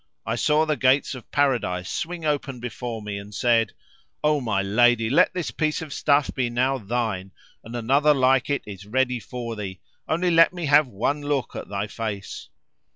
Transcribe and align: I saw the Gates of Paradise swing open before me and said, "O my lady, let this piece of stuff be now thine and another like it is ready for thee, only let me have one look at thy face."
I 0.25 0.33
saw 0.35 0.65
the 0.65 0.75
Gates 0.77 1.13
of 1.13 1.29
Paradise 1.29 1.87
swing 1.87 2.25
open 2.25 2.59
before 2.59 3.03
me 3.03 3.19
and 3.19 3.35
said, 3.35 3.73
"O 4.23 4.41
my 4.41 4.63
lady, 4.63 5.11
let 5.11 5.35
this 5.35 5.51
piece 5.51 5.79
of 5.79 5.93
stuff 5.93 6.33
be 6.33 6.49
now 6.49 6.79
thine 6.79 7.31
and 7.63 7.75
another 7.75 8.15
like 8.15 8.49
it 8.49 8.63
is 8.65 8.87
ready 8.87 9.19
for 9.19 9.55
thee, 9.55 9.79
only 10.07 10.31
let 10.31 10.53
me 10.53 10.65
have 10.65 10.87
one 10.87 11.21
look 11.21 11.55
at 11.55 11.69
thy 11.69 11.85
face." 11.85 12.49